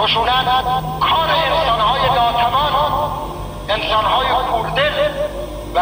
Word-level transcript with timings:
خشونت 0.00 0.64
کار 1.00 1.28
انسانهای 1.46 2.00
ناتوان 2.00 2.72
انسانهای 3.68 4.26
کوردل 4.50 4.92
و 5.74 5.80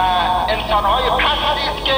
انسانهای 0.48 1.10
پستی 1.10 1.68
است 1.68 1.84
که 1.84 1.94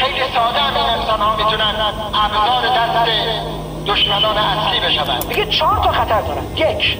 خیلی 0.00 0.20
ساده 0.34 0.58
هم 0.58 0.76
این 0.76 1.00
انسانها 1.00 1.36
می‌تونن 1.36 1.74
ابزار 2.14 2.76
دست 2.76 3.10
دشمنان 3.86 4.38
اصلی 4.38 4.80
بشوند. 4.80 5.28
دیگه 5.28 5.46
چهار 5.46 5.84
تا 5.84 5.92
خطر 5.92 6.20
دارن. 6.20 6.56
یک 6.56 6.98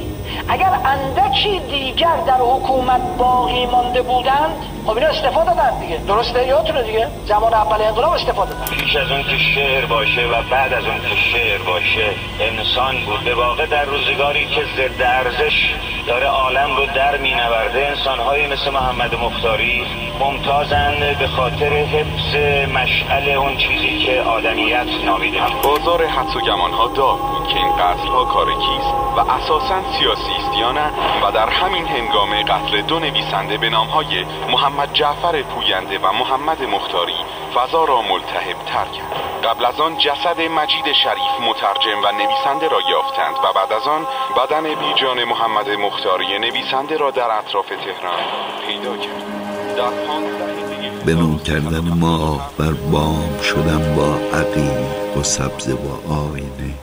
اگر 0.49 0.71
اندکی 0.85 1.61
دیگر 1.61 2.17
در 2.27 2.39
حکومت 2.39 3.01
باقی 3.19 3.67
مانده 3.67 4.03
بودند 4.03 4.51
خب 4.87 4.97
اینا 4.97 5.09
استفاده 5.09 5.55
دادن 5.55 5.79
دیگه. 5.79 5.97
درسته؟ 5.97 6.47
یادتونه 6.47 6.83
دیگه؟ 6.83 7.09
زمان 7.27 7.55
اول 7.55 7.83
انقلاب 7.83 8.13
استفاده 8.13 8.51
دادن. 8.51 8.65
پیش 8.65 8.97
از 8.97 9.11
اون 9.11 9.23
که 9.23 9.39
شعر 9.39 9.85
باشه 9.85 10.27
و 10.27 10.43
بعد 10.51 10.73
از 10.73 10.85
اون 10.85 11.01
که 11.01 11.17
شعر 11.33 11.59
باشه 11.59 12.07
انسان 12.41 12.95
بود. 13.07 13.25
به 13.25 13.35
واقع 13.35 13.67
در 13.67 13.85
روزگاری 13.85 14.47
که 14.47 14.63
ضد 14.77 15.03
ارزش 15.03 15.75
داره 16.07 16.27
عالم 16.27 16.77
رو 16.77 16.87
در 16.87 17.17
مینورده 17.17 17.87
انسانهایی 17.87 18.47
مثل 18.47 18.71
محمد 18.71 19.15
مختاری 19.15 19.87
ممتازن 20.21 20.95
به 21.19 21.27
خاطر 21.27 21.73
حفظ 21.73 22.35
مشعل 22.69 23.29
اون 23.29 23.57
چیزی 23.57 23.74
که 24.05 24.21
آدمیت 24.21 24.87
نامیده. 25.05 25.41
بازار 25.63 26.07
حدس 26.07 26.37
و 26.37 26.41
گمان 26.41 26.73
ها 26.73 26.89
داغ 26.89 27.19
بود 27.19 27.49
که 27.49 27.57
این 27.57 27.77
قتل 27.77 28.09
ها 28.09 28.25
کار 28.25 28.47
کیست 28.47 28.95
و 29.17 29.21
اساسا 29.21 29.83
سیاسی 29.99 30.33
است 30.39 30.59
یا 30.59 30.73
نه 30.73 30.91
و 31.23 31.31
در 31.33 31.49
همین 31.49 31.87
هنگامه 31.87 32.43
قتل 32.43 32.83
دو 32.83 32.99
نویسنده 32.99 33.57
به 33.57 33.71
نام 33.71 33.87
های 33.87 34.25
محمد 34.51 34.93
جعفر 34.93 35.43
پوینده 35.43 35.99
و 35.99 36.13
محمد 36.13 36.63
مختاری 36.63 37.17
فضا 37.55 37.85
را 37.85 38.03
ملتهب 38.03 38.57
تر 38.67 38.85
کرد. 38.85 39.45
قبل 39.45 39.65
از 39.65 39.81
آن 39.81 39.99
جسد 39.99 40.41
مجید 40.41 40.93
شریف 40.93 41.49
مترجم 41.49 41.99
و 42.05 42.13
نویسنده 42.13 42.69
را 42.69 42.81
یافتند 42.91 43.35
و 43.45 43.53
بعد 43.53 43.73
از 43.73 43.89
آن 43.89 44.07
بدن 44.37 44.75
بیجان 44.75 45.25
محمد 45.25 45.71
مختاری 45.71 46.39
نویسنده 46.39 46.97
را 46.97 47.11
در 47.11 47.39
اطراف 47.39 47.69
تهران 47.69 48.19
پیدا 48.67 48.97
کرد. 48.97 49.45
در 49.77 50.64
به 51.07 51.15
نو 51.15 51.39
کردن 51.39 51.89
ما 51.89 52.51
بر 52.59 52.73
بام 52.73 53.41
شدم 53.43 53.95
با 53.97 54.17
عقیق 54.39 55.17
و 55.17 55.23
سبز 55.23 55.69
و 55.69 56.13
آینه. 56.13 56.75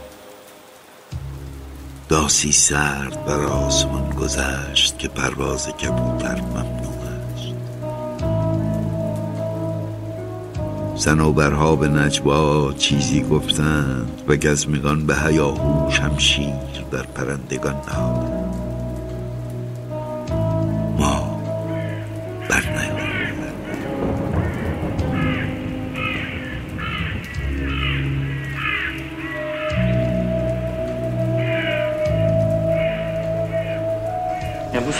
داسی 2.09 2.51
سرد 2.51 3.25
بر 3.25 3.45
آسمان 3.45 4.09
گذشت 4.09 4.99
که 4.99 5.07
پرواز 5.07 5.67
کبوتر 5.67 6.41
ممنوع 6.41 7.01
است. 7.33 7.55
سنوبرها 10.95 11.75
به 11.75 11.87
نجوا 11.87 12.73
چیزی 12.73 13.21
گفتند 13.21 14.21
و 14.27 14.35
گزمگان 14.35 15.05
به 15.05 15.15
هیاهو 15.15 15.91
شمشیر 15.91 16.85
بر 16.91 17.03
پرندگان 17.03 17.75
نهادند 17.75 18.40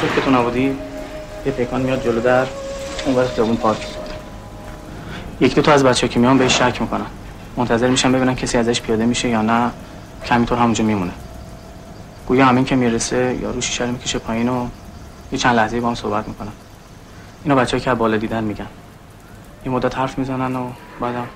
صبح 0.02 0.16
که 0.16 0.22
تو 0.22 0.32
نبودی 0.32 0.78
یه 1.46 1.52
پیکان 1.52 1.82
میاد 1.82 2.04
جلو 2.04 2.22
در 2.22 2.48
اون 3.06 3.16
برای 3.16 3.28
خیابون 3.28 3.56
پارک 3.56 3.88
یک 5.40 5.56
دو 5.56 5.62
تا 5.62 5.72
از 5.72 5.84
بچه 5.84 6.08
که 6.08 6.20
میان 6.20 6.38
بهش 6.38 6.58
شک 6.58 6.82
می‌کنن. 6.82 7.06
منتظر 7.58 7.90
میشن 7.90 8.12
ببینن 8.12 8.36
کسی 8.36 8.58
ازش 8.58 8.82
پیاده 8.82 9.06
میشه 9.06 9.30
یا 9.30 9.42
نه. 9.42 9.72
کمی 10.26 10.46
همونجا 10.46 10.84
میمونه. 10.84 11.12
گویا 12.28 12.46
همین 12.46 12.66
که 12.66 12.76
می‌رسه 12.76 13.38
یارو 13.42 13.62
شیشه 13.62 13.86
رو 13.86 13.92
می‌کشه 13.92 14.20
پایین 14.20 14.50
و 14.50 14.68
یه 15.32 15.38
چند 15.38 15.56
لحظه 15.56 15.82
با 15.82 15.88
هم 15.88 15.96
صحبت 15.96 16.28
می‌کنن. 16.28 16.52
اینو 17.44 17.56
بچه 17.56 17.80
که 17.80 17.94
بالا 17.94 18.18
دیدن 18.18 18.44
میگن. 18.44 18.68
یه 19.66 19.72
مدت 19.72 19.98
حرف 19.98 20.18
می‌زنن 20.18 20.56
و 20.56 20.70
بعدم 21.00 21.28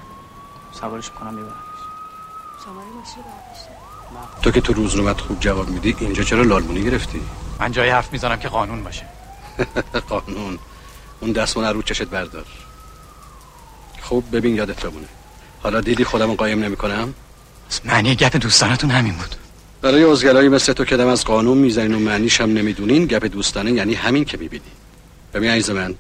سوارش 0.71 1.11
می‌کنن 1.11 1.33
می‌برن 1.33 1.51
تو 4.41 4.51
که 4.51 4.61
تو 4.61 4.73
روزنامت 4.73 5.21
خوب 5.21 5.39
جواب 5.39 5.69
میدی 5.69 5.95
اینجا 5.99 6.23
چرا 6.23 6.41
لالمونی 6.41 6.83
گرفتی؟ 6.83 7.21
من 7.59 7.71
جایی 7.71 7.91
حرف 7.91 8.13
می‌زنم 8.13 8.35
که 8.35 8.47
قانون 8.47 8.83
باشه. 8.83 9.05
قانون. 10.09 10.59
اون 11.19 11.31
دستمون 11.31 11.65
رو 11.65 11.81
چشت 11.81 12.03
بردار. 12.03 12.45
خوب 14.01 14.35
ببین 14.35 14.55
یادت 14.55 14.85
بمونه. 14.85 15.07
حالا 15.63 15.81
دیدی 15.81 16.03
خودم 16.03 16.33
قایم 16.33 16.63
نمی 16.63 16.75
کنم 16.75 17.13
معنی 17.85 18.15
گپ 18.15 18.37
دوستانتون 18.37 18.91
همین 18.91 19.13
بود. 19.13 19.35
برای 19.81 20.03
ازگلایی 20.03 20.49
مثل 20.49 20.73
تو 20.73 20.85
که 20.85 20.97
دم 20.97 21.07
از 21.07 21.25
قانون 21.25 21.57
می‌زنین 21.57 21.93
و 21.93 21.99
معنیش 21.99 22.41
هم 22.41 22.53
نمی‌دونین 22.53 23.05
گپ 23.05 23.25
دوستانه 23.25 23.71
یعنی 23.71 23.93
همین 23.93 24.25
که 24.25 24.37
می‌بینی. 24.37 24.63
ببین 25.33 25.49
عزیز 25.49 25.69
من 25.69 25.95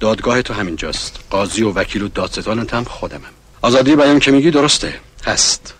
دادگاه 0.00 0.42
تو 0.42 0.54
همینجاست. 0.54 1.20
قاضی 1.30 1.62
و 1.62 1.72
وکیل 1.72 2.02
و 2.02 2.08
دادستانت 2.08 2.74
هم 2.74 2.84
خودمم. 2.84 3.22
آزادی 3.62 3.96
بیان 3.96 4.18
که 4.18 4.30
میگی 4.30 4.50
درسته. 4.50 5.00
هست. 5.26 5.74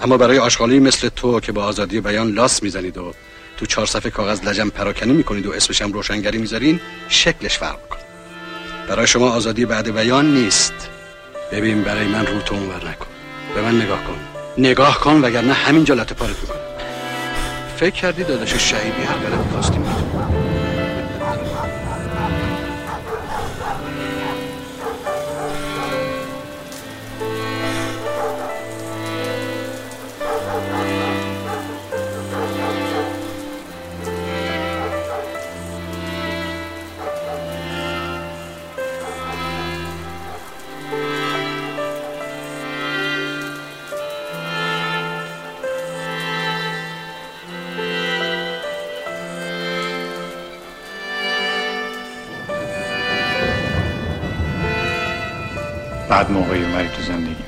اما 0.00 0.16
برای 0.16 0.38
آشغالی 0.38 0.78
مثل 0.78 1.08
تو 1.08 1.40
که 1.40 1.52
با 1.52 1.64
آزادی 1.64 2.00
بیان 2.00 2.32
لاس 2.32 2.62
می‌زنید 2.62 2.98
و 2.98 3.12
تو 3.58 3.66
چهار 3.66 3.86
صفحه 3.86 4.10
کاغذ 4.10 4.44
لجم 4.44 4.68
پراکنی 4.68 5.12
می‌کنید 5.12 5.46
و 5.46 5.52
اسمش 5.52 5.82
هم 5.82 5.92
روشنگری 5.92 6.38
می‌ذارین 6.38 6.80
شکلش 7.08 7.58
فرق 7.58 7.88
کن 7.88 7.98
برای 8.88 9.06
شما 9.06 9.30
آزادی 9.30 9.64
بعد 9.64 9.94
بیان 9.94 10.34
نیست. 10.34 10.72
ببین 11.52 11.82
برای 11.82 12.06
من 12.06 12.26
رو 12.26 12.40
تو 12.40 12.54
اونور 12.54 12.76
نکن. 12.76 13.06
به 13.54 13.62
من 13.62 13.80
نگاه 13.80 14.04
کن. 14.04 14.16
نگاه 14.58 15.00
کن 15.00 15.20
وگرنه 15.20 15.52
همینجا 15.52 15.94
لطه 15.94 16.14
پارت 16.14 16.40
می‌کنم 16.42 16.60
فکر 17.76 17.94
کردی 17.94 18.24
داداش 18.24 18.54
شهیدی 18.54 19.02
هر 19.02 19.14
غلطی 19.14 19.50
خواستیم. 19.52 19.84
بعد 56.08 56.30
موقعی 56.30 56.64
اومدی 56.64 56.88
تو 56.88 57.02
زندگی. 57.02 57.44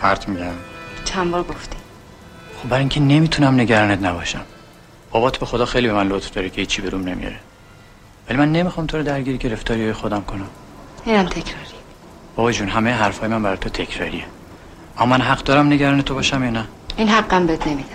پرت 0.00 0.28
میگم. 0.28 0.52
چند 1.04 1.30
بار 1.30 1.42
گفتی؟ 1.42 1.76
خب 2.62 2.68
برای 2.68 2.80
اینکه 2.80 3.00
نمی‌تونم 3.00 3.60
نگرانت 3.60 4.02
نباشم. 4.02 4.40
بابات 5.10 5.38
به 5.38 5.46
خدا 5.46 5.66
خیلی 5.66 5.86
به 5.86 5.92
من 5.92 6.08
لطف 6.08 6.30
داره 6.30 6.50
که 6.50 6.60
هیچی 6.60 6.82
بروم 6.82 7.08
نمیاره. 7.08 7.36
ولی 8.28 8.38
من 8.38 8.52
نمی‌خوام 8.52 8.86
تو 8.86 8.96
رو 8.96 9.02
درگیر 9.02 9.36
گرفتاری 9.36 9.82
های 9.82 9.92
خودم 9.92 10.22
کنم. 10.22 10.48
اینم 11.04 11.24
تکراری. 11.24 11.78
بابا 12.36 12.52
جون 12.52 12.68
همه 12.68 12.92
حرفای 12.92 13.28
من 13.28 13.42
برای 13.42 13.56
تو 13.56 13.68
تکراریه. 13.68 14.24
اما 14.98 15.06
من 15.06 15.20
حق 15.20 15.42
دارم 15.42 15.66
نگران 15.66 16.02
تو 16.02 16.14
باشم 16.14 16.44
یا 16.44 16.50
نه؟ 16.50 16.64
این 16.96 17.08
حقم 17.08 17.46
بهت 17.46 17.66
نمیدم. 17.66 17.88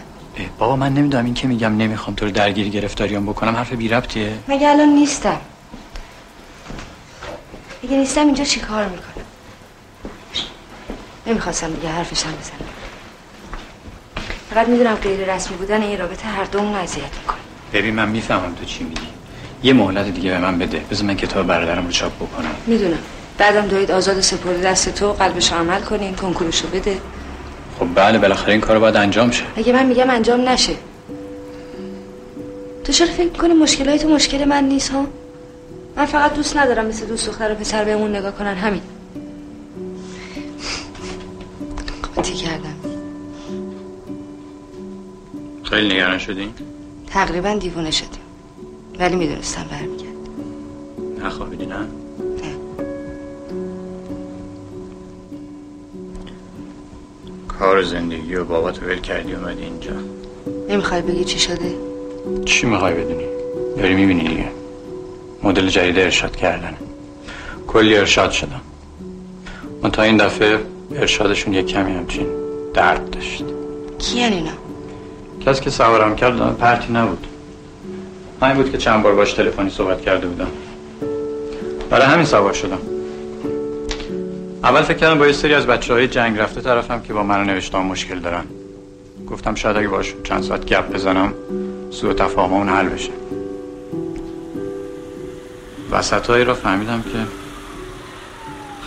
بابا 0.57 0.75
من 0.75 0.93
نمی‌دونم 0.93 1.25
این 1.25 1.33
که 1.33 1.47
میگم 1.47 1.77
نمی‌خوام 1.77 2.15
تو 2.15 2.25
رو 2.25 2.31
درگیر 2.31 2.69
گرفتاریام 2.69 3.25
بکنم 3.25 3.55
حرف 3.55 3.73
بی 3.73 3.89
ربطیه. 3.89 4.33
مگه 4.47 4.67
الان 4.69 4.89
نیستم؟ 4.89 5.37
اگه 7.83 7.97
نیستم 7.97 8.25
اینجا 8.25 8.43
چی 8.43 8.59
کار 8.59 8.85
می‌کنم؟ 8.85 9.25
نمی‌خواستم 11.27 11.73
دیگه 11.73 11.89
حرفشم 11.89 12.29
بزنم. 12.29 12.69
فقط 14.49 14.67
می‌دونم 14.67 14.95
غیر 14.95 15.35
رسمی 15.35 15.57
بودن 15.57 15.81
این 15.81 15.99
رابطه 15.99 16.27
هر 16.27 16.43
دومون 16.43 16.75
اذیت 16.75 17.03
می‌کنه. 17.03 17.37
ببین 17.73 17.93
من 17.95 18.09
می‌فهمم 18.09 18.55
تو 18.55 18.65
چی 18.65 18.83
میگی. 18.83 19.07
یه 19.63 19.73
مهلت 19.73 20.05
دیگه 20.05 20.31
به 20.31 20.39
من 20.39 20.59
بده. 20.59 20.79
بذار 20.91 21.05
من 21.05 21.15
کتاب 21.15 21.47
برادرم 21.47 21.85
رو 21.85 21.91
چاپ 21.91 22.15
بکنم. 22.15 22.55
می‌دونم. 22.67 22.99
بعدم 23.37 23.67
دارید 23.67 23.91
آزاد 23.91 24.21
سپرده 24.21 24.61
دست 24.61 24.89
تو 24.89 25.13
قلبش 25.13 25.53
عمل 25.53 25.81
کنین 25.81 26.15
کنکورشو 26.15 26.67
بده. 26.67 26.99
خب 27.79 27.87
بله 27.95 28.17
بالاخره 28.17 28.51
این 28.51 28.61
کار 28.61 28.79
باید 28.79 28.95
انجام 28.95 29.31
شه. 29.31 29.43
اگه 29.55 29.73
من 29.73 29.85
میگم 29.85 30.09
انجام 30.09 30.49
نشه. 30.49 30.73
تو 32.83 32.93
چرا 32.93 33.07
فکر 33.07 33.23
می‌کنی 33.23 33.53
مشکلای 33.53 33.99
تو 33.99 34.09
مشکل 34.09 34.45
من 34.45 34.63
نیست 34.63 34.91
ها؟ 34.91 35.05
من 35.97 36.05
فقط 36.05 36.33
دوست 36.33 36.57
ندارم 36.57 36.85
مثل 36.85 37.05
دوست 37.05 37.27
دختر 37.27 37.51
و 37.51 37.55
پسر 37.55 37.83
بهمون 37.83 38.15
نگاه 38.15 38.31
کنن 38.31 38.53
همین. 38.53 38.81
قاطی 42.15 42.33
کردم. 42.33 42.75
خیلی 45.63 45.95
نگران 45.95 46.17
شدی؟ 46.17 46.53
تقریبا 47.07 47.53
دیوونه 47.53 47.91
شدیم. 47.91 48.21
ولی 48.99 49.15
می‌دونستم 49.15 49.65
برمیگرد. 49.71 50.13
نخوابیدی 51.23 51.65
نه؟ 51.65 51.75
کار 57.59 57.77
و 57.77 57.83
زندگی 57.83 58.35
و 58.35 58.43
بابات 58.43 58.83
ول 58.83 58.99
کردی 58.99 59.33
اومدی 59.33 59.63
اینجا. 59.63 59.91
نمی‌خوای 60.69 61.01
بگی 61.01 61.23
چی 61.23 61.39
شده؟ 61.39 61.75
چی 62.45 62.65
می‌خوای 62.65 62.93
بدونی؟ 62.93 63.25
داری 63.77 63.95
می‌بینی 63.95 64.27
دیگه. 64.27 64.62
مدل 65.43 65.67
جدید 65.67 65.99
ارشاد 65.99 66.35
کردن. 66.35 66.73
کلی 67.67 67.97
ارشاد 67.97 68.31
شدم. 68.31 68.61
من 69.83 69.91
تا 69.91 70.01
این 70.01 70.17
دفعه 70.17 70.59
ارشادشون 70.95 71.53
یک 71.53 71.67
کمی 71.67 71.91
همچین 71.91 72.27
درد 72.73 73.09
داشت. 73.09 73.43
کیان 73.99 74.33
اینا؟ 74.33 74.51
کسی 75.45 75.61
که 75.61 75.69
سوارم 75.69 76.15
کرد 76.15 76.57
پرتی 76.57 76.93
نبود. 76.93 77.27
همین 78.41 78.55
بود 78.55 78.71
که 78.71 78.77
چند 78.77 79.03
بار 79.03 79.15
باش 79.15 79.33
تلفنی 79.33 79.69
صحبت 79.69 80.01
کرده 80.01 80.27
بودم. 80.27 80.47
برای 81.89 82.05
همین 82.05 82.25
سوار 82.25 82.53
شدم. 82.53 82.79
اول 84.63 84.81
فکر 84.81 84.97
کردم 84.97 85.19
با 85.19 85.27
یه 85.27 85.33
سری 85.33 85.53
از 85.53 85.67
بچه 85.67 85.93
های 85.93 86.07
جنگ 86.07 86.37
رفته 86.37 86.61
طرفم 86.61 87.01
که 87.01 87.13
با 87.13 87.23
من 87.23 87.43
نوشتم 87.43 87.79
مشکل 87.79 88.19
دارن. 88.19 88.43
گفتم 89.29 89.55
شاید 89.55 89.77
اگه 89.77 89.87
باش 89.87 90.13
چند 90.23 90.43
ساعت 90.43 90.65
گپ 90.65 90.93
بزنم 90.93 91.33
سوء 91.91 92.13
تفاهم 92.13 92.53
اون 92.53 92.69
حل 92.69 92.85
بشه. 92.85 93.22
وسطهایی 95.93 96.43
رو 96.43 96.53
فهمیدم 96.53 97.01
که 97.01 97.19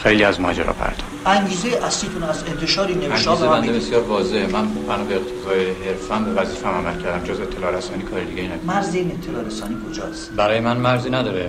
خیلی 0.03 0.25
از 0.25 0.41
ماجرا 0.41 0.73
پرتم 0.73 1.05
انگیزه 1.27 1.69
اصلیتون 1.69 2.23
از 2.23 2.45
انتشار 2.45 2.87
این 2.87 2.99
نوشته‌ها 2.99 3.55
انگیزه 3.55 3.73
بنده. 3.73 3.87
بسیار 3.87 4.03
واضحه. 4.03 4.47
من 4.47 4.69
بنا 4.69 5.05
به 5.05 5.15
اقتضای 5.15 5.67
حرفم 5.67 6.25
به 6.25 6.43
وظیفم 6.43 6.69
عمل 6.69 7.03
کردم. 7.03 7.25
جز 7.25 7.41
اطلاع 7.41 7.77
رسانی 7.77 8.03
کار 8.03 8.21
دیگه 8.21 8.43
ای 8.43 8.49
نکردم 8.49 8.67
مرز 8.67 8.95
این 8.95 9.13
اطلاع 9.23 9.45
رسانی 9.45 9.77
کجاست؟ 9.91 10.33
برای 10.37 10.61
من 10.61 10.77
مرزی 10.77 11.11
نداره. 11.11 11.49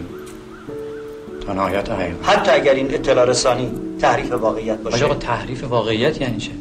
تا 1.47 1.53
نهایت 1.53 1.89
حقیقت. 1.89 2.29
حتی 2.29 2.51
اگر 2.51 2.73
این 2.73 2.93
اطلاع 2.93 3.25
رسانی 3.25 3.71
تحریف 4.01 4.31
واقعیت 4.31 4.77
باشه. 4.77 5.05
آقا 5.05 5.05
آقا 5.05 5.15
تحریف 5.15 5.63
واقعیت 5.63 6.21
یعنی 6.21 6.37
چه؟ 6.37 6.51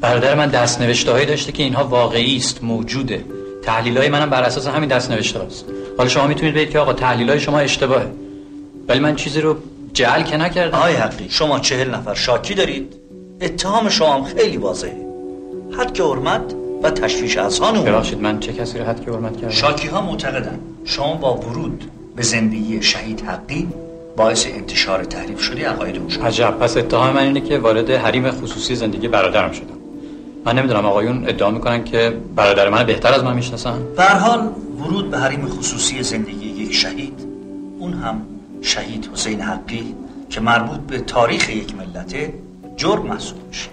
برادر 0.00 0.34
من 0.34 0.48
دست 0.48 0.80
نوشته 0.80 1.12
هایی 1.12 1.26
داشته 1.26 1.52
که 1.52 1.62
اینها 1.62 1.84
واقعی 1.84 2.36
است 2.36 2.64
موجوده. 2.64 3.24
تحلیل 3.62 3.98
های 3.98 4.08
منم 4.08 4.30
بر 4.30 4.42
اساس 4.42 4.66
همین 4.66 4.88
دست 4.88 5.10
نوشته 5.10 5.40
است 5.40 5.64
حالا 5.98 6.08
شما 6.08 6.26
می‌تونید 6.26 6.54
بگید 6.54 6.70
که 6.70 6.78
آقا 6.78 6.92
تحلیل 6.92 7.30
های 7.30 7.40
شما 7.40 7.58
اشتباهه. 7.58 8.06
ولی 8.88 8.98
من 9.00 9.16
چیزی 9.16 9.40
رو 9.40 9.56
جعل 9.92 10.22
که 10.22 10.36
نکردم. 10.36 10.78
آقای 10.78 10.94
حقی 10.94 11.26
شما 11.28 11.58
چهل 11.58 11.90
نفر 11.90 12.14
شاکی 12.14 12.54
دارید؟ 12.54 12.94
اتهام 13.40 13.88
شما 13.88 14.14
هم 14.14 14.24
خیلی 14.24 14.56
واضحه. 14.56 14.96
حد 15.78 15.92
که 15.92 16.02
حرمت 16.02 16.54
و 16.82 16.90
تشویش 16.90 17.36
اذهان 17.36 17.76
اون 17.76 17.84
ببخشید 17.84 18.20
من 18.20 18.40
چه 18.40 18.52
کسی 18.52 18.78
رو 18.78 18.84
حد 18.84 19.04
که 19.04 19.10
حرمت 19.10 19.36
کردم؟ 19.36 19.52
شاکی 19.52 19.88
ها 19.88 20.00
معتقدن. 20.00 20.58
شما 20.84 21.14
با 21.14 21.34
ورود 21.36 21.84
به 22.16 22.22
زندگی 22.22 22.82
شهید 22.82 23.20
حقی 23.20 23.68
باعث 24.16 24.46
انتشار 24.46 25.04
تحریف 25.04 25.40
شده 25.40 25.68
عقاید 25.68 25.96
او 25.96 26.10
شد. 26.10 26.20
عجب. 26.20 26.50
پس 26.50 26.76
اتهام 26.76 27.14
من 27.14 27.22
اینه 27.22 27.40
که 27.40 27.58
وارد 27.58 27.90
حریم 27.90 28.30
خصوصی 28.30 28.74
زندگی 28.74 29.08
برادرم 29.08 29.52
شدم. 29.52 29.78
من 30.44 30.58
نمی‌دونم 30.58 30.86
آقایون 30.86 31.28
ادعا 31.28 31.50
می‌کنن 31.50 31.84
که 31.84 32.16
برادر 32.36 32.68
من 32.68 32.84
بهتر 32.84 33.12
از 33.12 33.24
من 33.24 33.34
می‌شناسن؟ 33.34 33.78
به 33.96 34.04
حال 34.04 34.50
ورود 34.80 35.10
به 35.10 35.18
حریم 35.18 35.48
خصوصی 35.48 36.02
زندگی 36.02 36.48
یک 36.48 36.74
شهید 36.74 37.14
اون 37.78 37.92
هم 37.92 38.22
شهید 38.62 39.10
حسین 39.12 39.40
حقی 39.40 39.94
که 40.30 40.40
مربوط 40.40 40.80
به 40.80 40.98
تاریخ 40.98 41.50
یک 41.50 41.74
ملته 41.74 42.34
جرم 42.76 43.02
محسوب 43.02 43.38
میشه 43.48 43.68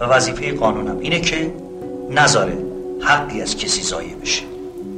و 0.00 0.04
وظیفه 0.04 0.52
قانونم 0.52 0.98
اینه 0.98 1.20
که 1.20 1.54
نذاره 2.10 2.58
حقی 3.00 3.42
از 3.42 3.56
کسی 3.56 3.82
ضایع 3.82 4.14
بشه. 4.14 4.42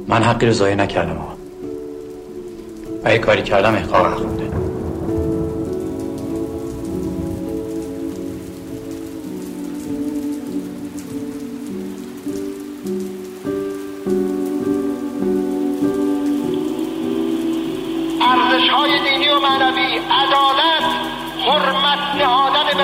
من 0.07 0.23
حقی 0.23 0.45
رو 0.45 0.53
ضایع 0.53 0.75
نکردم 0.75 1.17
آقا. 1.17 1.33
اگه 3.03 3.17
کاری 3.17 3.43
کردم 3.43 3.75
احقاق 3.75 4.05
نخونده. 4.05 4.50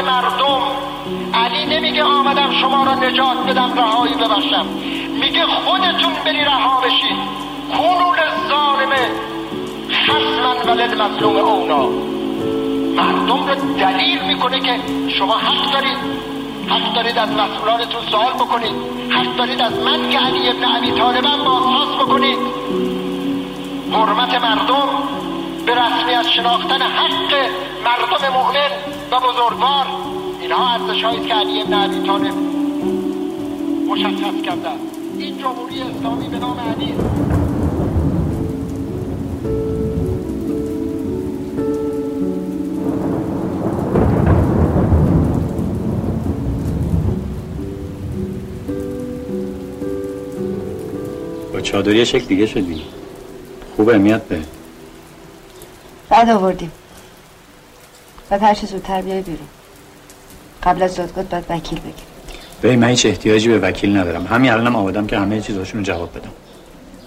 مردم. 0.07 0.61
علی 1.33 1.65
نمیگه 1.65 2.03
آمدم 2.03 2.51
شما 2.61 2.83
را 2.83 2.95
نجات 2.95 3.37
بدم 3.37 3.73
رهایی 3.77 4.13
ببخشم. 4.13 4.65
میگه 5.19 5.45
خودتون 5.45 6.13
بری 6.25 6.43
رها 6.43 6.81
بشید 6.81 7.17
کونو 7.77 8.13
للظالم 8.13 8.93
خصما 9.91 10.55
و 10.65 10.77
للمظلوم 10.77 11.35
اونا. 11.35 11.87
مردم 12.95 13.47
رو 13.47 13.55
دلیل 13.79 14.21
می‌کنه 14.21 14.59
که 14.59 14.79
شما 15.17 15.37
حق 15.37 15.71
دارید. 15.73 15.97
حق 16.69 16.93
دارید 16.93 17.17
از 17.17 17.29
مسئولانتون 17.31 18.01
سوال 18.11 18.33
بکنید. 18.33 18.75
حق 19.09 19.35
دارید 19.35 19.61
از 19.61 19.73
من 19.79 20.09
که 20.09 20.19
علی 20.19 20.49
ابن 20.49 20.65
ابی 20.75 20.91
طالبم 20.91 21.43
بازخواست 21.45 22.01
بکنید. 22.01 22.37
حرمت 23.91 24.33
مردم 24.33 24.87
به 25.65 25.75
رسمیت 25.75 26.27
شناختن 26.27 26.81
حق 26.81 27.33
مردم 27.85 28.33
مؤمن 28.33 28.96
و 29.11 29.19
بزرگوار 29.19 29.85
اینها 30.41 30.73
ارزش 30.73 31.01
که 31.27 31.33
علی 31.33 31.61
ابن 31.61 31.73
ابی 31.73 32.07
طالب 32.07 32.33
مشخص 33.87 34.41
کرده. 34.45 34.69
این 35.17 35.37
جمهوری 35.37 35.81
اسلامی 35.81 36.27
به 36.27 36.39
نام 36.39 36.59
علی. 36.59 36.93
با 51.53 51.61
چادری 51.61 52.05
شکل 52.05 52.25
دیگه 52.25 52.45
شدی. 52.45 52.81
خوبه 53.75 53.97
میاد 53.97 54.21
به. 54.23 54.39
بعد 56.09 56.29
آوردیم. 56.29 56.71
بعد 58.29 58.43
هر 58.43 58.53
چه 58.53 58.67
زودتر 58.67 59.01
بیای 59.01 59.21
بیرون. 59.21 59.47
قبل 60.63 60.83
از 60.83 60.95
دادگاه 60.95 61.23
باید 61.23 61.45
وکیل 61.49 61.79
بگیر 61.79 62.05
به 62.61 62.75
من 62.75 62.87
هیچ 62.87 63.05
احتیاجی 63.05 63.49
به 63.49 63.59
وکیل 63.59 63.97
ندارم. 63.97 64.27
همین 64.27 64.51
الانم 64.51 64.75
آمادم 64.75 65.07
که 65.07 65.17
همه 65.17 65.41
چیزاشون 65.41 65.79
رو 65.79 65.85
جواب 65.85 66.17
بدم. 66.17 66.31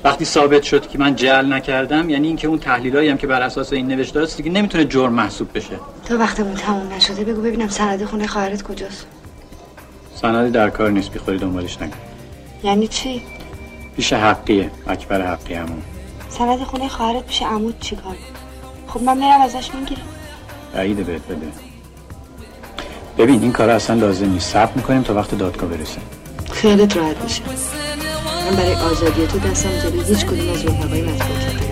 وقتی 0.05 0.25
ثابت 0.25 0.63
شد 0.63 0.89
که 0.89 0.99
من 0.99 1.17
جعل 1.17 1.53
نکردم 1.53 2.11
یعنی 2.11 2.27
اینکه 2.27 2.49
اون 2.49 2.59
تحلیلایی 2.59 3.09
هم 3.09 3.17
که 3.17 3.27
بر 3.27 3.43
اساس 3.43 3.73
این 3.73 3.87
نوشته 3.89 4.21
است 4.21 4.37
دیگه 4.37 4.51
نمی‌تونه 4.51 4.85
جرم 4.85 5.13
محسوب 5.13 5.49
بشه. 5.55 5.77
تا 6.05 6.19
وقتمون 6.19 6.55
تموم 6.55 6.93
نشده 6.93 7.25
بگو 7.25 7.41
ببینم 7.41 7.69
سند 7.69 8.05
خونه 8.05 8.27
خواهرت 8.27 8.63
کجاست. 8.63 9.07
سندی 10.15 10.51
در 10.51 10.71
کار 10.71 10.91
نیست 10.91 11.11
بیخوری 11.11 11.39
دنبالش 11.39 11.77
نکن 11.83 11.99
یعنی 12.63 12.89
چی؟ 12.89 13.23
پیش 13.97 14.13
حقیه 14.13 14.71
اکبر 14.87 15.23
حقی 15.23 15.55
همون 15.55 15.83
سند 16.29 16.59
خونه 16.59 16.89
خواهرت 16.89 17.27
پیش 17.27 17.43
عمود 17.43 17.81
چیکار 17.81 18.17
خب 18.89 19.03
من 19.03 19.19
میرم 19.19 19.41
ازش 19.41 19.75
می‌گیرم. 19.75 20.03
بعیده 20.75 21.03
بهت 21.03 21.23
بده. 21.23 21.47
ببین 23.19 23.43
این 23.43 23.53
کار 23.53 23.71
اصلا 23.71 23.97
لازم 23.97 24.31
نیست. 24.33 24.53
صبر 24.53 24.73
می‌کنیم 24.77 25.03
تا 25.03 25.15
وقت 25.15 25.35
دادگاه 25.39 25.71
برسه 25.71 26.01
خیالت 26.53 26.97
راحت 26.97 27.19
باشه 27.23 27.43
من 28.51 28.57
برای 28.57 28.75
آزادی 28.75 29.27
تو 29.27 29.39
دستم 29.39 29.69
جلوی 29.83 30.05
هیچ 30.05 30.27
کدوم 30.27 30.51
از 30.51 30.65
رفقای 30.65 31.03
مطبوعات 31.03 31.70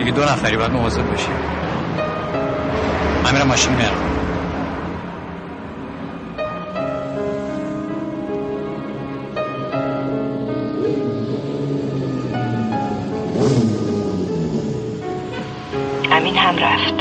دیگه 0.00 0.12
دو 0.12 0.22
نفری 0.22 0.56
باید 0.56 0.72
مواظب 0.72 1.08
باشی. 1.08 1.28
من 3.24 3.42
ماشین 3.42 3.74
میارم 3.74 4.20
امین 16.12 16.36
هم 16.36 16.56
رفت. 16.58 16.94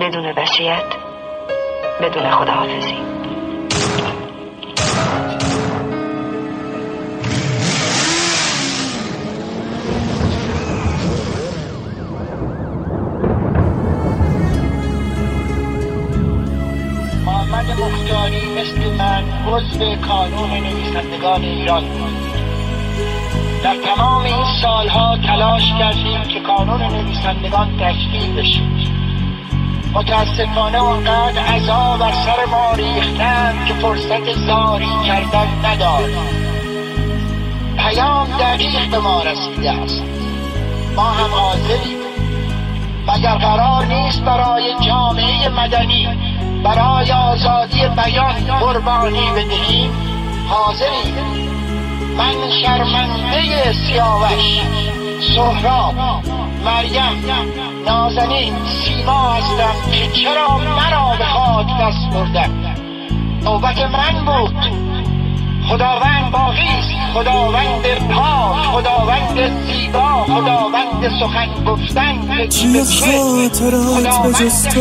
بدون 0.00 0.26
وصیت 0.36 0.94
بدون 2.00 2.30
خداحافظی. 2.30 3.13
مختاری 18.24 18.54
مثل 18.54 18.90
من 18.90 19.24
عضو 19.46 19.96
کانون 19.96 20.50
نویسندگان 20.50 21.42
ایران. 21.42 21.84
در 23.62 23.76
تمام 23.76 24.24
این 24.24 24.44
سالها 24.62 25.16
تلاش 25.16 25.62
کردیم 25.78 26.22
که 26.22 26.40
کانون 26.40 26.82
نویسندگان 26.82 27.76
تکمیل 27.76 28.32
بشه. 28.36 28.60
متاسفانه 29.92 30.78
آنقدر 30.78 31.38
عذا 31.38 31.96
بر 32.00 32.12
سر 32.12 32.44
ما 32.50 32.74
ریختند 32.74 33.66
که 33.66 33.74
فرصت 33.74 34.32
زاری 34.32 34.90
کردن 35.06 35.48
نداریم. 35.64 36.18
پیام 37.78 38.26
دقیق 38.40 38.90
به 38.90 38.98
ما 38.98 39.22
رسیده 39.22 39.70
است. 39.70 40.02
ما 40.96 41.10
هم 41.10 41.30
حاضریم. 41.30 41.98
مگر 43.06 43.34
قرار 43.34 43.84
نیست 43.84 44.22
برای 44.22 44.74
جامعه 44.80 45.48
مدنی 45.48 46.33
برای 46.64 47.12
آزادی 47.12 47.88
بیان 47.88 48.58
قربانی 48.60 49.30
بدهیم. 49.36 49.90
حاضریم. 50.48 51.14
من 52.18 52.50
شرمنده 52.62 53.72
سیاوش 53.72 54.60
سهراب 55.34 55.94
مریم 56.64 57.24
نازنین 57.86 58.54
سیما 58.66 59.32
هستم 59.32 59.90
که 59.90 60.20
چرا 60.22 60.58
مرا 60.58 61.16
به 61.18 61.24
خاک 61.24 61.66
دست 61.80 62.14
بردن؟ 62.14 62.76
نوبت 63.44 63.78
من 63.78 64.24
بود. 64.24 64.56
خداوند 65.68 66.30
باقی 66.32 66.68
است. 66.68 66.94
خداوند 67.14 67.82
پاک 67.82 68.56
خداوند 68.56 69.66
زیبا 69.66 70.24
خداوند 70.24 71.08
سخن 71.20 71.64
گفتن 71.66 72.48
چیه 72.48 72.84
خاطرات 72.84 74.22
به 74.22 74.32
جز 74.32 74.68
تو؟ 74.68 74.80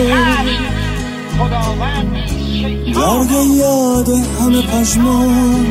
درد 2.95 3.31
یاد 3.57 4.09
همه 4.09 4.61
پشمان 4.61 5.65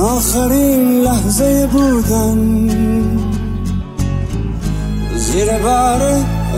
آخرین 0.00 1.00
لحظه 1.00 1.66
بودن. 1.66 2.68
زیر 5.16 5.58
بار 5.58 6.00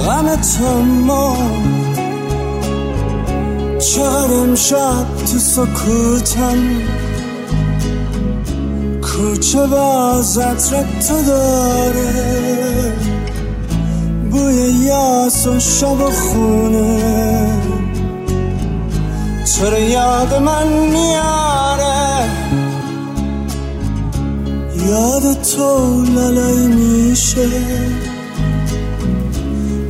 غم 0.07 0.37
تمام 0.37 1.65
چقدر 3.79 4.35
امشب 4.35 5.07
تو 5.33 5.39
سکوتم. 5.39 6.59
کوچه 9.03 9.67
باز 9.67 10.39
عطر 10.39 10.85
تو 11.09 11.23
داره. 11.27 13.04
بوی 14.35 14.55
یاس 14.55 15.47
و 15.47 15.61
شب 15.61 16.01
و 16.01 16.11
خونه. 16.11 17.51
چرا 19.45 19.79
یاد 19.79 20.35
من 20.35 20.69
میاره؟ 20.69 22.29
یاد 24.91 25.43
تو 25.43 26.03
لالای 26.05 26.67
میشه. 26.67 27.49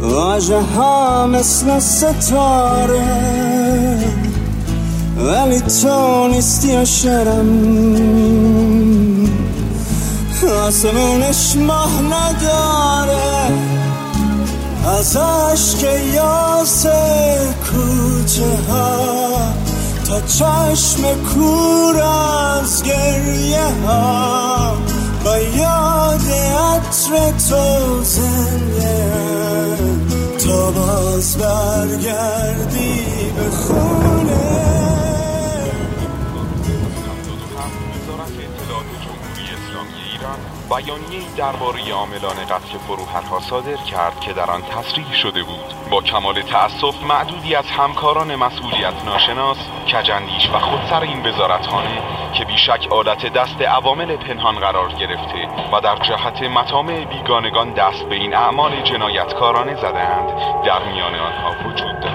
واجه 0.01 0.61
ها 0.61 1.27
مثل 1.27 1.79
ستاره. 1.79 3.03
ولی 5.19 5.61
تو 5.61 6.29
نیستی 6.29 6.87
شرم 6.87 7.75
آسمونش 10.67 11.57
ماه 11.57 12.03
نداره 12.03 13.74
از 14.87 15.17
عشق 15.17 15.85
یاس 16.15 16.87
کوچه 17.67 18.57
ها 18.69 19.39
تا 20.09 20.21
چشم 20.21 21.03
کور 21.35 22.03
از 22.03 22.83
گریه 22.83 23.69
ها 23.87 24.77
با 25.25 25.39
یاد 25.39 26.21
عطر 26.59 27.31
تو 27.49 28.05
زنده 28.05 29.05
تا 30.47 30.71
باز 30.71 31.37
برگردی 31.37 33.01
به 33.37 33.51
خونه. 33.51 34.94
بیانیه‌ای 40.71 41.27
درباره 41.37 41.93
عاملان 41.93 42.45
قتل 42.45 42.79
فروهرها 42.79 43.41
صادر 43.41 43.77
کرد 43.77 44.21
که 44.21 44.33
در 44.33 44.51
آن 44.51 44.63
تصریح 44.63 45.13
شده 45.13 45.43
بود. 45.43 45.75
با 45.91 46.01
کمال 46.03 46.43
تأسف 46.43 47.03
معدودی 47.09 47.55
از 47.55 47.67
همکاران 47.67 48.37
مسئولیت 48.37 49.05
ناشناس 49.05 49.57
کجندیش 49.87 50.49
و 50.49 50.59
خودسر 50.59 51.01
این 51.01 51.27
وزارتخانه 51.27 52.03
که 52.35 52.45
بیشک 52.45 52.87
آلت 52.91 53.33
دست 53.33 53.63
عوامل 53.63 54.17
پنهان 54.17 54.55
قرار 54.55 54.93
گرفته 54.93 55.49
و 55.73 55.81
در 55.81 55.97
جهت 55.97 56.43
مطامع 56.43 57.05
بیگانگان 57.05 57.73
دست 57.73 58.03
به 58.03 58.15
این 58.15 58.35
اعمال 58.35 58.83
جنایتکارانه 58.83 59.75
زدهاند 59.75 60.65
در 60.65 60.85
میان 60.85 61.15
آنها 61.15 61.69
وجود 61.69 62.01
دارد. 62.01 62.14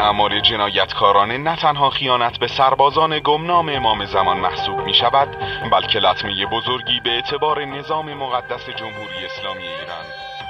اعمال 0.00 0.40
جنایتکارانه 0.40 1.38
نه 1.38 1.56
تنها 1.56 1.90
خیانت 1.90 2.38
به 2.38 2.46
سربازان 2.46 3.20
گمنام 3.24 3.68
امام 3.68 4.04
زمان 4.06 4.36
محسوب 4.36 4.78
می 4.78 4.94
شود 4.94 5.28
بلکه 5.72 5.98
لطمه 5.98 6.46
بزرگی 6.46 7.00
به 7.00 7.10
اعتبار 7.10 7.64
نظام 7.64 8.14
مقدس 8.14 8.70
جمهوری 8.70 9.26
اسلامی 9.26 9.62
ایران 9.62 10.04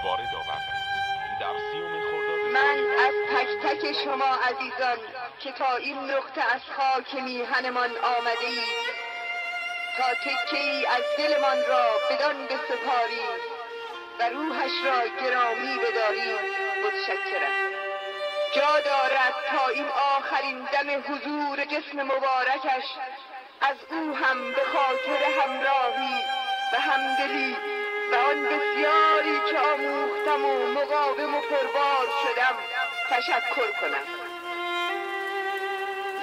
وارد 0.04 0.34
آورده 0.34 0.70
من 2.54 2.78
از 3.06 3.14
تک 3.32 3.48
تک 3.62 3.92
شما 4.04 4.30
عزیزان 4.48 4.98
که 5.40 5.52
تا 5.52 5.76
این 5.76 5.96
نقطه 5.98 6.54
از 6.54 6.60
خاک 6.76 7.22
میهنمان 7.22 7.90
آمده 7.90 8.48
اید 8.50 9.10
تا 9.96 10.14
تکه 10.24 10.56
ای 10.56 10.86
از 10.86 11.02
دلمان 11.18 11.56
را 11.68 11.86
بدان 12.10 12.36
بسپاریم 12.44 13.40
و 14.20 14.22
روحش 14.22 14.72
را 14.84 14.98
گرامی 15.20 15.74
بداریم. 15.78 16.36
متشکرم. 16.84 17.69
جا 18.54 18.80
دارد 18.80 19.34
تا 19.52 19.66
این 19.66 19.86
آخرین 19.88 20.58
دم 20.58 21.14
حضور 21.14 21.64
جسم 21.64 22.02
مبارکش 22.02 22.84
از 23.60 23.76
او 23.90 24.16
هم 24.16 24.52
به 24.52 24.62
خاطر 24.72 25.24
همراهی 25.40 26.24
و 26.72 26.80
همدلی 26.80 27.56
و 28.12 28.14
آن 28.14 28.44
بسیاری 28.44 29.40
که 29.50 29.58
آموختم 29.58 30.44
و 30.44 30.66
مقاوم 30.66 31.34
و 31.34 31.40
پربار 31.40 32.08
شدم 32.22 32.56
تشکر 33.10 33.70
کنم. 33.80 34.06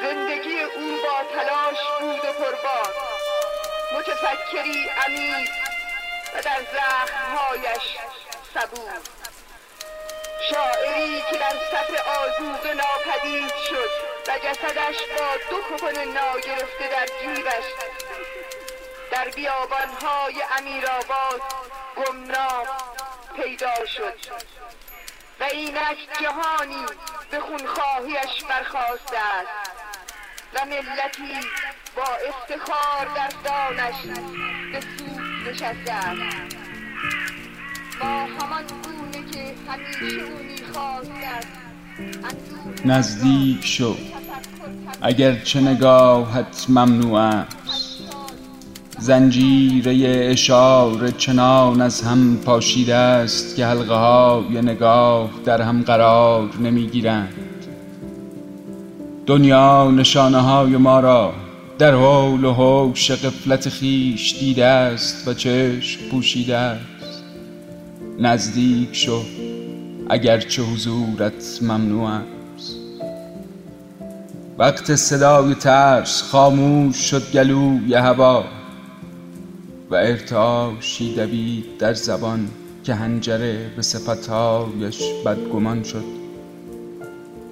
زندگی 0.01 0.59
او 0.59 0.97
با 1.03 1.23
تلاش 1.33 1.77
بود 1.99 2.25
و 2.25 2.33
پربار 2.33 2.93
متفکری 3.93 4.89
عمیق 5.05 5.49
و 6.35 6.41
در 6.41 6.61
زخمهایش 6.73 7.97
صبور. 8.53 9.26
شاعری 10.49 11.21
که 11.31 11.37
در 11.37 11.55
صف 11.71 12.07
آزوغ 12.07 12.67
ناپدید 12.67 13.53
شد 13.69 13.89
و 14.27 14.39
جسدش 14.39 14.97
با 15.17 15.37
دو 15.49 15.61
کفن 15.61 16.03
ناگرفته 16.03 16.87
در 16.91 17.07
جیبش. 17.21 17.65
در 19.11 19.29
بیابانهای 19.29 20.43
امیرآباد 20.57 21.41
گمنام 21.95 22.67
پیدا 23.35 23.85
شد. 23.85 24.13
و 25.39 25.43
اینک 25.43 25.97
جهانی 26.21 26.85
به 27.31 27.39
خونخواهیش 27.39 28.43
برخواسته 28.49 29.17
است 29.17 29.71
و 30.53 30.65
ملتی 30.65 31.47
با 31.95 32.03
افتخار 32.03 33.05
در 33.15 33.29
دانش 33.43 33.95
به 34.71 34.81
سود 34.81 35.49
نشسته 35.49 35.93
است. 35.93 36.55
ما 37.99 38.25
همان 38.25 38.96
نزدیک 42.85 43.65
شو. 43.65 43.95
اگر 45.01 45.39
چه 45.39 45.61
نگاهت 45.61 46.65
ممنوع 46.69 47.19
است. 47.19 47.47
زنجیره 48.99 50.27
اشاره 50.31 51.11
چنان 51.11 51.81
از 51.81 52.01
هم 52.01 52.37
پاشیده 52.37 52.95
است 52.95 53.55
که 53.55 53.65
حلقه 53.65 53.93
های 53.93 54.61
نگاه 54.61 55.29
در 55.45 55.61
هم 55.61 55.81
قرار 55.81 56.49
نمی‌گیرند. 56.61 57.33
دنیا 59.25 59.91
نشانه 59.91 60.37
های 60.37 60.77
ما 60.77 60.99
را 60.99 61.33
در 61.79 61.93
حول 61.93 62.43
و 62.43 62.53
حوش 62.53 63.11
قفلت 63.11 63.69
خیش 63.69 64.39
دیده 64.39 64.65
است 64.65 65.27
و 65.27 65.33
چشم 65.33 66.09
پوشیده 66.11 66.57
است. 66.57 67.23
نزدیک 68.19 68.95
شو. 68.95 69.21
اگرچه 70.09 70.63
حضورت 70.63 71.59
ممنوع 71.61 72.09
است. 72.09 72.75
وقت 74.57 74.95
صدای 74.95 75.55
ترس 75.55 76.21
خاموش 76.21 76.95
شد 76.95 77.31
گلوی 77.31 77.93
هوا 77.93 78.43
و 79.91 79.95
ارتعاشی 79.95 81.15
دوید 81.15 81.77
در 81.79 81.93
زبان 81.93 82.47
که 82.83 82.93
هنجره 82.93 83.71
به 83.75 83.81
صفتهایش 83.81 85.01
بدگمان 85.25 85.83
شد. 85.83 86.05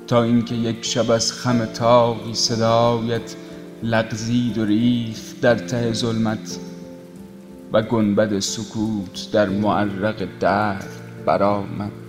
تا 0.07 0.23
اینکه 0.23 0.55
یک 0.55 0.85
شب 0.85 1.11
از 1.11 1.31
خم 1.31 1.65
تاقی 1.65 2.33
صدایت 2.33 3.35
لغزید 3.83 4.57
و 4.57 4.65
ریخت 4.65 5.41
در 5.41 5.55
ته 5.55 5.93
ظلمت 5.93 6.59
و 7.73 7.81
گنبد 7.81 8.39
سکوت 8.39 9.31
در 9.31 9.49
معرق 9.49 10.27
درد 10.39 10.89
برآمد. 11.25 12.04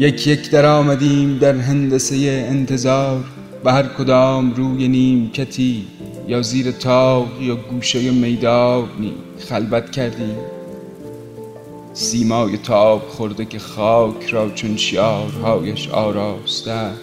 یک 0.00 0.26
یک 0.26 0.50
در 0.50 0.66
آمدیم 0.66 1.38
در 1.38 1.56
هندسه 1.56 2.16
انتظار 2.50 3.24
و 3.64 3.72
هر 3.72 3.82
کدام 3.82 4.54
روی 4.54 4.88
نیمکتی 4.88 5.86
یا 6.28 6.42
زیر 6.42 6.70
تاق 6.70 7.42
یا 7.42 7.56
گوشه 7.56 8.10
میدانی 8.10 9.14
خلوت 9.48 9.90
کردیم. 9.90 10.36
سیمای 11.92 12.56
تاب 12.56 13.08
خورده 13.08 13.44
که 13.44 13.58
خاک 13.58 14.26
را 14.30 14.50
چون 14.50 14.76
شیارهایش 14.76 15.88
آراسته 15.88 16.70
است. 16.70 17.00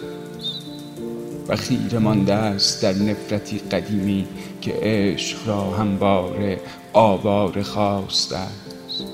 و 1.48 1.56
خیره 1.56 1.98
مانده 1.98 2.34
است 2.34 2.82
در 2.82 2.92
نفرتی 2.92 3.58
قدیمی 3.58 4.26
که 4.60 4.74
عشق 4.82 5.48
را 5.48 5.70
همواره 5.70 6.60
آواره 6.92 7.62
خواسته 7.62 8.36
است. 8.36 9.04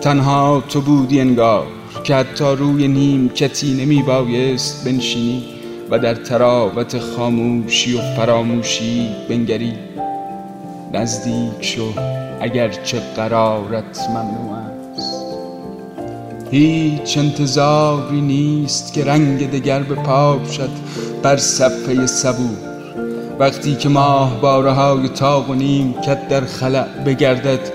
تنها 0.00 0.62
تو 0.68 0.80
بودی 0.80 1.20
انگار 1.20 1.66
که 2.04 2.14
حتی 2.14 2.44
روی 2.44 2.88
نیمکتی 2.88 3.74
نمی 3.74 4.02
بایست 4.02 4.84
بنشینی 4.84 5.44
و 5.90 5.98
در 5.98 6.14
تراوت 6.14 6.98
خاموشی 6.98 7.94
و 7.94 8.00
فراموشی 8.16 9.08
بنگری. 9.28 9.72
نزدیک 10.92 11.60
شو 11.60 11.92
اگرچه 12.40 13.00
قرارت 13.16 14.06
ممنوع 14.10 14.58
است. 14.92 15.24
هیچ 16.50 17.18
انتظاری 17.18 18.20
نیست 18.20 18.92
که 18.92 19.04
رنگ 19.04 19.50
دگر 19.50 19.82
بپاشد 19.82 20.70
بر 21.22 21.36
صفحه 21.36 22.06
صبور. 22.06 22.58
وقتی 23.38 23.74
که 23.74 23.88
ماه 23.88 24.40
باره 24.40 24.72
های 24.72 25.08
تاق 25.08 25.50
و 25.50 25.54
نیمکت 25.54 26.28
در 26.28 26.40
خلع 26.40 26.86
بگردد 27.06 27.73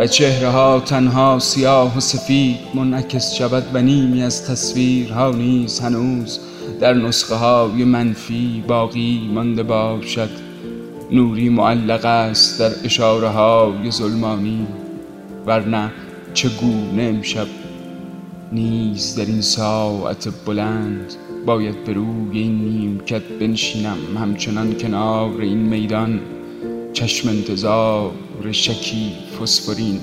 و 0.00 0.06
چهره 0.06 0.48
ها 0.48 0.80
تنها 0.80 1.38
سیاه 1.38 1.96
و 1.96 2.00
سفید 2.00 2.56
منعکس 2.74 3.34
شود 3.34 3.64
و 3.74 3.82
نیمی 3.82 4.22
از 4.22 4.46
تصویرها 4.46 5.30
نیز 5.30 5.80
هنوز 5.80 6.40
در 6.80 6.94
نسخه 6.94 7.34
های 7.34 7.84
منفی 7.84 8.64
باقی 8.68 9.30
مانده 9.34 9.62
باشد. 9.62 10.28
نوری 11.12 11.48
معلق 11.48 12.04
است 12.04 12.60
در 12.60 12.70
اشاره 12.84 13.28
های 13.28 13.90
ظلمانی 13.90 14.66
ورنه 15.46 15.92
چگونه 16.34 17.02
امشب 17.02 17.46
نیز 18.52 19.16
در 19.16 19.26
این 19.26 19.40
ساعت 19.40 20.28
بلند 20.46 21.14
باید 21.46 21.84
به 21.84 21.92
روی 21.92 22.38
این 22.38 22.58
نیمکت 22.58 23.22
بنشینم 23.22 23.98
همچنان 24.20 24.74
کنار 24.74 25.40
این 25.40 25.58
میدان. 25.58 26.20
چشم 27.00 27.28
انتظار 27.28 28.12
شکی 28.52 29.12
فسفورین 29.40 30.00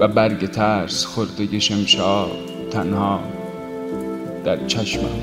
و 0.00 0.08
برگ 0.08 0.50
ترس 0.50 1.04
خورده 1.04 1.58
شمشاد 1.58 2.30
تنها 2.70 3.20
در 4.44 4.66
چشمم 4.66 5.20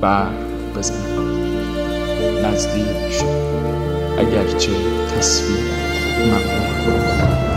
برق 0.00 0.32
بزنم 0.76 1.36
نزدیک 2.44 3.12
شد 3.12 3.24
اگرچه 4.18 4.72
تصویر 5.16 5.60
ممنوع 6.26 7.55